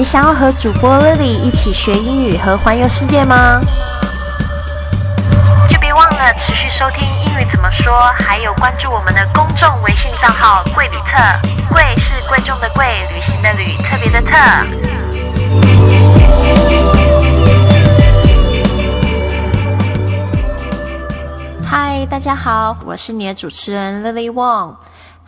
[0.00, 3.60] 你想要和主播 Lily 一起学英语和环游世界吗？
[5.68, 11.18] 就别忘了持续收听英语怎么说，还有关注我们的公众微信账号“贵旅特”。
[11.68, 14.38] 贵是贵重的贵，旅行的旅，特别的特。
[21.62, 24.76] 嗨，大家好，我是你的主持人 Lily Wong。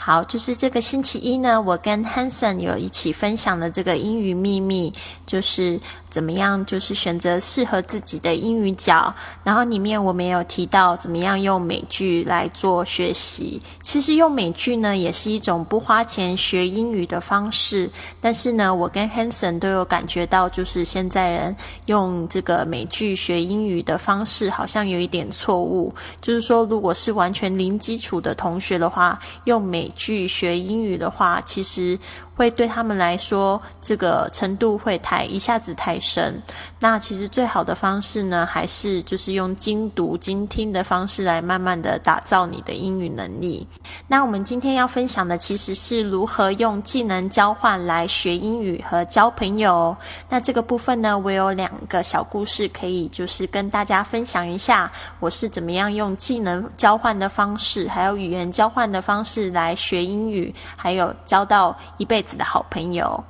[0.04, 4.92] 好，就是这个星期一呢，我跟 Hanson 有一起分享的这个英语秘密，
[5.24, 5.78] 就是
[6.10, 9.14] 怎么样，就是选择适合自己的英语角。
[9.44, 13.62] 然后里面我们有提到怎么样用美剧来做学习。
[13.80, 17.88] 其实用美剧呢，也是一种不花钱学英语的方式。
[18.20, 21.56] 但是呢，我跟 Hanson 都有感觉到，就是现在人
[21.86, 25.94] 用这个美剧学英语的方式，好像有一点错误。
[26.20, 31.98] 就是说，如果是完全零基础的同学的话，用美去学英语的话，其实。
[32.34, 36.42] 会对他们来说，这个程度会太一下子太深。
[36.80, 43.68] 那其实最好的方式呢，还是就是用精读、精听的方式来慢慢的打造你的英语能力。
[44.08, 49.94] 那我们今天要分享的，其实是如何用技能交换来学英语和交朋友。
[50.28, 62.22] 那这个部分呢，我有两个小故事可以就是跟大家分享一下，我是怎么样用技能交换的方式，还有语言交换的方式来学英语，还有交到一辈。
[62.22, 63.24] 子的好朋友，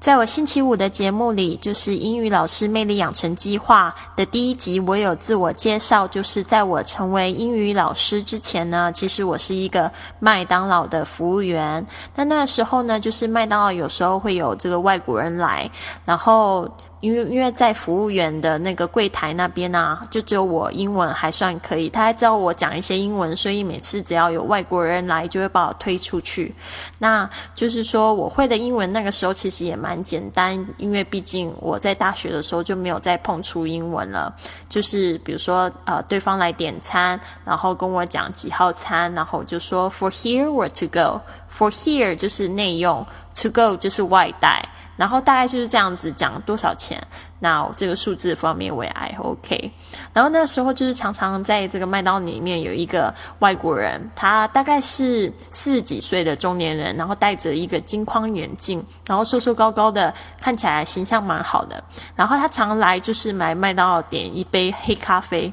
[0.00, 6.08] 在我星期五的节目里，就是英语老师魅力养成计划的第一集，我有自我介绍。
[6.08, 11.86] 就是在我成为英语老师之前呢，其实我是一个麦当劳的服务员。
[12.14, 15.70] 那那时候呢，就是麦当劳有时候会有这个外国人来，
[16.06, 16.66] 然后。
[17.04, 26.54] 因为因为在服务员的那个柜台那边啊，就只有我英文还算可以，他还教我讲一些英文，所以每次只要有外国人来，就会把我推出去。
[26.98, 34.34] 那就是说，我会的英文那个时候其实也蛮简单，因为毕竟我在大学的时候就没有再碰触英文了。
[34.70, 44.66] 就是比如说，呃，对方来点餐，然后跟我讲几号餐，然后我就说 for here or to go，for here 就是内用，to go 就是外带。
[44.96, 47.00] 然后大概就是这样子讲多少钱，
[47.40, 49.72] 那这个数字方面我也还 OK。
[50.12, 61.82] 然后那时候就是常常在这个麦当里面有一个外国人，他大概是四十几岁的中年人，然后戴着一个金框眼镜，然后瘦瘦高高的，看起来形象蛮好的。
[62.14, 65.52] 然后他常来就是买麦当劳点一杯黑咖啡。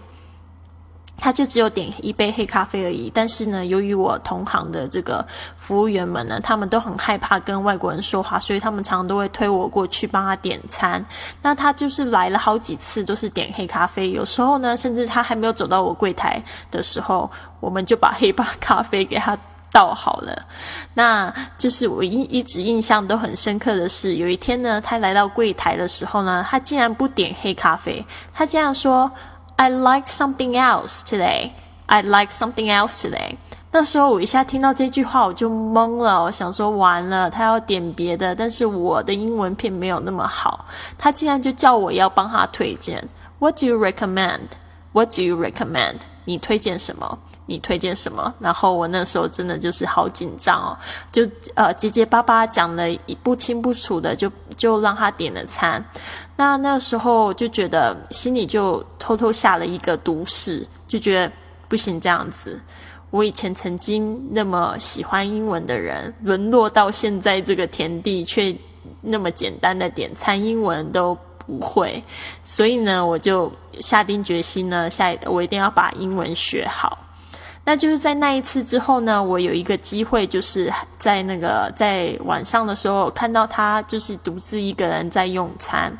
[1.21, 5.23] 他就只有点一杯黑咖啡而已，但是呢，由于我同行的这个
[5.55, 11.05] 服务员们呢，他们都很害怕跟外国人说话，所以他们常常都会推我过去帮他点餐。
[11.39, 19.37] 那他就是来了好几次都是点黑咖啡，有时候呢，甚至他还没有走到我柜台的时候，我们就把黑咖咖啡给他
[19.71, 20.35] 倒好了。
[20.95, 28.03] 那就是我一一直印象都很深刻的是，有一天呢，他来到柜台的时候呢，他竟然不点黑咖啡，
[28.33, 29.11] 他这样说。
[29.61, 31.51] I like something else today.
[31.85, 33.35] I like something else today.
[33.71, 36.23] 那时候我一下听到这句话，我就懵了。
[36.23, 40.65] 我想说完了，他要点别的，但是我的英文片没有那么好，
[40.97, 43.07] 他竟然就叫我要帮他推荐。
[43.37, 44.47] What do you recommend?
[44.93, 45.97] What do you recommend?
[46.25, 47.19] 你推荐什么？
[47.45, 48.33] 你推荐什么？
[48.39, 50.77] 然后我那时候真的就是好紧张哦，
[51.11, 55.83] 就呃结结巴巴讲的不清不楚的，就就让他点了餐。
[56.41, 61.31] 那那时候就觉得心里就偷偷下了一个毒誓，就觉得
[61.69, 62.59] 不行这样子。
[63.11, 68.55] 我以前曾经那么喜欢英文的人，沦落到现在这个田地，却
[69.01, 72.03] 那么简单的点餐英文都不会。
[72.41, 76.97] 所以呢，我就下定决心呢，下我一定要把英文学好。
[77.63, 85.95] 那就是在那一次之后呢，我有一个机会，就是在那个在晚上的时候看到他，就是独自一个人在用餐。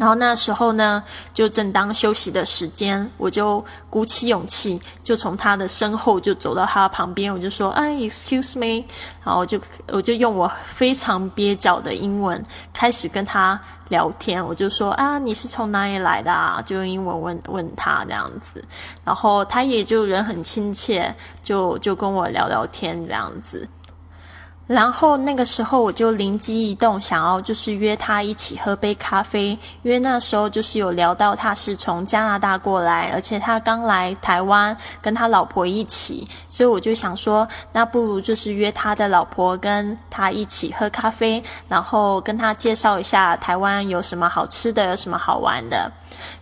[0.00, 8.82] 然后那时候呢，就正当休息的时间，我就鼓起勇气，就从他的身后就走到他旁边，我就说：“哎，excuse me。”
[9.22, 12.42] 然后我就我就用我非常蹩脚的英文
[12.72, 13.60] 开始跟他
[13.90, 18.64] 聊天，我就说：“啊，你是从哪里来的啊？”就用英文问问他这样子，
[19.04, 23.68] 然后他也就人很亲切，就就跟我聊聊天这样子。
[24.70, 29.48] 然后那个时候我就灵机一动，想要就是约他一起喝杯咖啡，
[29.82, 45.90] 因为那时候就是有聊到他是从加拿大过来，而且他刚来台湾跟他老婆一起，所以我就想说，那不如就是约他的老婆跟他一起喝咖啡，然后跟他介绍一下台湾有什么好吃的，有什么好玩的。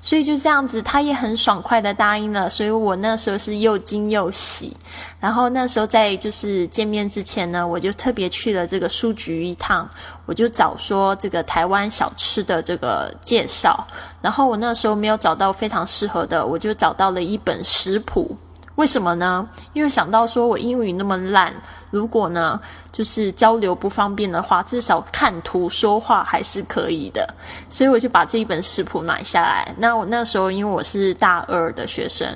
[0.00, 2.49] 所以就这样子，他也很爽快的答应了。
[2.49, 4.76] 所以我那时候是又惊又喜。
[5.20, 9.88] 然后那时候在就是见面之前呢，我就特别去了这个书局一趟，
[10.26, 13.87] 我就找说这个台湾小吃的这个介绍。
[14.23, 18.37] 然后我那时候没有找到非常适合的，我就找到了一本食谱。
[18.78, 19.46] 为什么呢？
[19.72, 21.52] 因为想到说我英语那么烂，
[21.90, 22.60] 如果呢？
[22.90, 27.32] 就是交流不方便的话，至少看图说话还是可以的，
[27.70, 29.72] 所以我就把这一本食谱买下来。
[29.78, 32.26] 那我那时候因为我是大二的学生，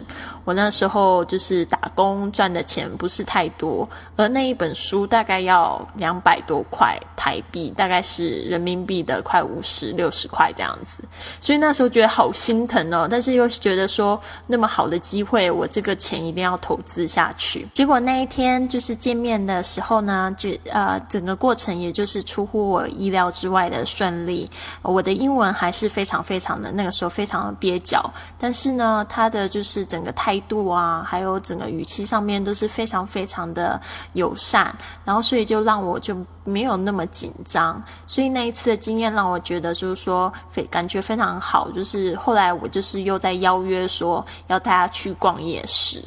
[0.45, 11.05] 我那时候就是打工赚的钱不是太多，而那一本书大概要两百多块台币，大概是人民币的快五十六十块这样子。
[11.41, 17.67] 所以那时候觉得好心疼哦，但是又觉得说那么好的机会，我这个钱一定要投资下去。
[17.75, 20.51] 结果那一天就是见面的时候呢，就。
[20.71, 24.49] 呃，整个过程也就是出乎我意料之外的顺利。
[24.81, 33.79] 我的英文还是非常非常的那个时候非常的蹩脚，但是呢，他的就是整个态态度啊，还有整个语气上面都是非常非常的
[34.15, 34.75] 友善，
[35.05, 37.83] 然后所以就让我就没有那么紧张。
[38.07, 41.71] 所以那一次的经验让我觉得就是说非感觉非常好。
[41.73, 46.03] 就是后来我就是又在邀约说要大家去逛夜市。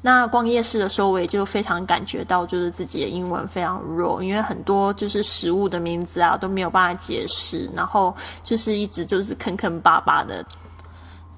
[0.00, 10.44] 那逛夜市的时候，我也就非常感觉到，就是自己的英文非常弱，因为很多就是食物的名字啊都没有办法解释，然后就是一直就是坑坑巴巴的。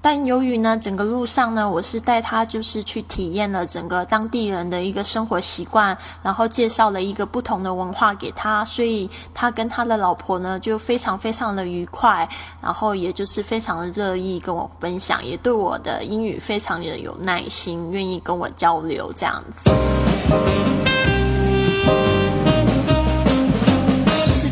[0.01, 12.27] 但由于呢，整个路上呢，我是带他就是去体验了整个当地人的一个生活习惯，然后介绍了一个不同的文化给他，所以他跟他的老婆呢就非常非常的愉快，
[12.61, 20.90] 然后也就是非常的乐意跟我分享，也对我的英语非常的有耐心，愿意跟我交流这样子。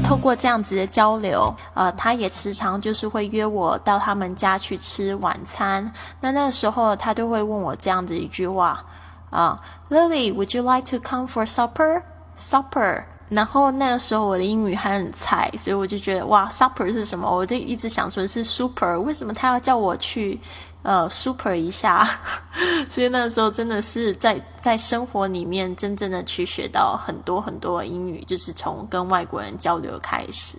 [0.09, 5.83] 透过这样子的交流，呃，他也时常就是会约我到他们家去吃晚餐。
[6.19, 8.83] 那那个时候，他都会问我这样子一句话
[9.29, 9.55] 啊
[9.91, 13.03] ，Lily，Would you like to come for supper？Supper。
[13.29, 17.29] 然后那个时候我的英语还很菜，所以我就觉得哇，supper 是什么？
[17.29, 20.41] 我就一直想说是 super，为什么他要叫我去？
[20.81, 22.07] 呃，super 一下，
[22.89, 30.57] 所以那个时候真的是在在生活里面真正的去学到很多很多英语，就是从跟外国人交流开始。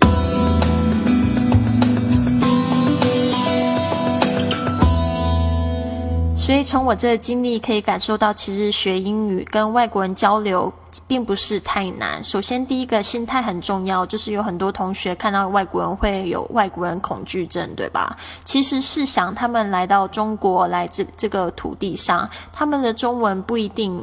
[6.37, 10.73] 所以从我这个经历可以感受到，其实学英语跟外国人交流。
[11.06, 12.22] 并不是太难。
[12.22, 18.16] 首先，第一个心态很重要，就是有很多同学看到外国人会有外国人恐惧症，对吧？
[18.44, 24.02] 其实试想，他们来到中国，来这这个土地上，他们的中文不一定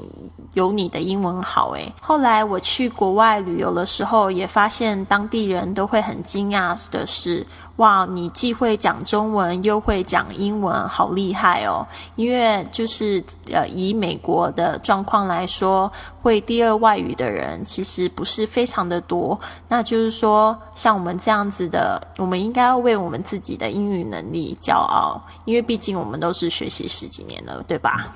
[0.54, 1.72] 有你的英文好。
[1.72, 7.46] 诶，后来我去国外旅游的时候，也发现当地人都会很惊讶的是。
[7.78, 11.86] 哇，你既会讲中文又会讲英文，好厉害哦！
[12.16, 15.92] 因为就是呃，以美国的状况来说，
[16.24, 19.40] 会第二外语的人其实不是非常的多。
[19.68, 28.16] 那就是说，像我们这样子的，我们应该要为我们自己的英语能力骄傲，因为毕竟我们都是学习十几年了，对吧？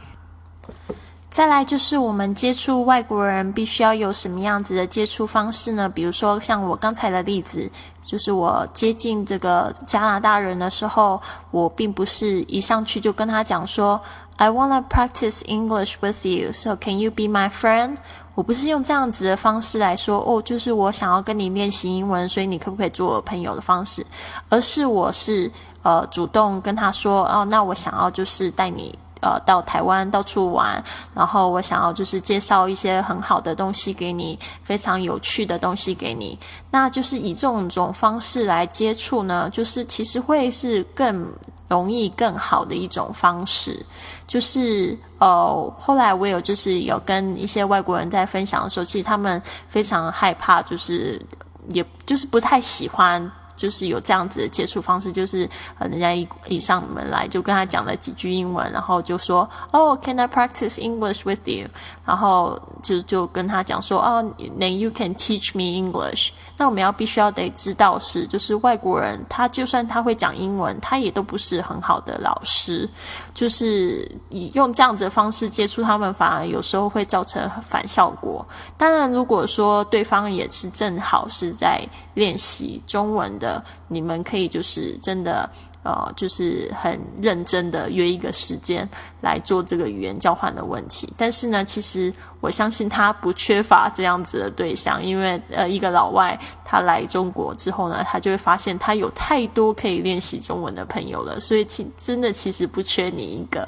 [1.29, 5.87] 再来就是我们接触外国人必须要有什么样子的接触方式呢？
[5.87, 7.71] 比如说像我刚才的例子，
[8.03, 11.21] 就是我接近这个加拿大人的时候，
[11.51, 13.99] 我并不是一上去就跟他讲说
[14.37, 17.97] "I wanna practice English with you, so can you be my friend？"
[18.33, 24.05] 我不是用这样子的方式来说哦，就是我想要跟你练习英文，所以你可不可以做我朋友的方式？
[24.49, 25.51] 而是我是
[25.83, 28.97] 呃主动跟他说哦，那我想要就是带你。
[29.21, 36.37] 呃，到台湾到处玩，然后我想要就是介绍一些很好的东西给你，非常有趣的东西给你。
[36.71, 41.25] 那就是以这种种方式来接触呢，就是其实会是更
[41.67, 43.85] 容易、更好的一种方式。
[44.27, 51.21] 就是呃，后来我有就是有跟一些外国人在分享的时候，其实他们非常害怕，就是
[51.69, 53.31] 也就是不太喜欢。
[53.61, 61.67] 就是有这样子的接触方式，就是呃，人家一一上门来就跟他讲了几句英文，然后就说哦，Can I practice English with you？
[62.03, 64.25] 然后就就跟他讲说哦
[64.59, 66.31] ，Then you can teach me English。
[66.57, 72.89] 那我们要必须要得知道是，就是外国人他就算他会讲英文，他也都不是很好的老师。
[73.35, 78.43] 就是你用这样子的方式接触他们，反而有时候会造成反效果。
[78.75, 81.81] 当然，如果说对方也是正好是在
[82.15, 83.50] 练习中文的。
[83.87, 85.49] 你们可以就是真的
[85.83, 88.87] 呃，就是很认真的约一个时间
[89.19, 91.11] 来做这个语言交换的问题。
[91.17, 103.67] 但是呢，其实我相信他不缺乏这样子的对象，因为呃，一个老外他来中国之后呢，他就会发现他有太多可以练习中文的朋友了，所以其真的其实不缺你一个。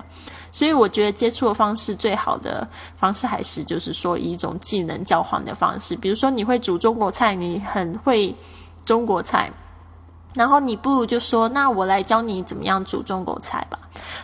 [0.52, 8.36] 所以我觉得接触的方式最好的方式还是就是说以一种技能交换的方式，比如说你会煮中国菜，你很会
[8.86, 9.52] 中国菜。
[10.34, 13.78] 然后你不如就说，那我来教你怎么样煮中国菜吧。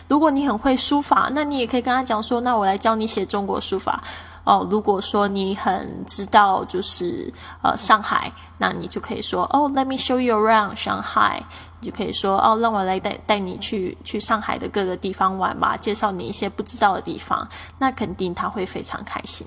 [0.08, 4.02] 如果你很会书法，那你也可以跟他讲说，那我来教你写中国书法。
[4.42, 11.40] 哦，如果说你很知道就是呃上海，那你就可以说哦，Let me show you around Shanghai。
[11.78, 17.46] 你就可以说哦，让我来带带你去去上海的各个地方玩吧，介绍你一些不知道的地方，
[17.78, 19.46] 那肯定他会非常开心。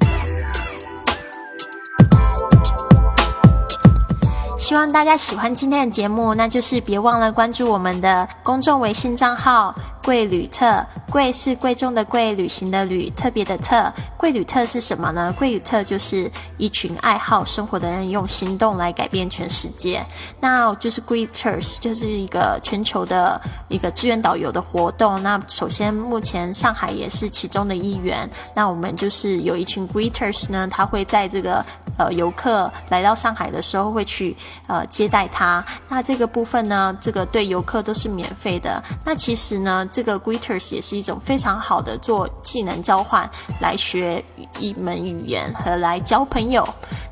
[4.64, 10.82] 希望大家喜欢今天的节目，那就是别忘了关注我们的公众微信账号“贵旅特”。
[11.12, 13.94] 贵是贵重的贵，旅行的旅，特别的特。
[14.18, 15.32] 贵旅特是什么呢？
[15.38, 20.04] 贵旅特就是一群爱好生活的人用行动来改变全世界。
[20.40, 25.22] 那就是 Greeters，就是一个全球的一个志愿导游的活动。
[25.22, 28.28] 那首先，目前上海也是其中的一员。
[28.56, 31.64] 那我们就是有一群 Greeters 呢，他会在这个
[32.00, 34.36] 呃游客来到上海的时候，会去
[34.66, 35.64] 呃接待他。
[35.88, 38.84] 那这个部分呢，这个对游客都是免费的。
[39.06, 41.04] 那其实呢，这个 Greeters 也是一。
[41.04, 44.24] 种非常好的做技能交换来学
[44.58, 46.66] 一门语言和来交朋友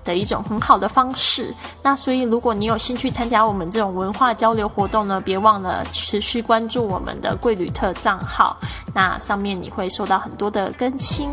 [0.05, 1.53] 的一种很好的方式。
[1.83, 8.55] 那所以，如果你有兴趣参加我们这种文化交流活动呢，别忘了持续关注我们的贵旅特账号，
[8.93, 11.29] 那上面你会收到很多的更新。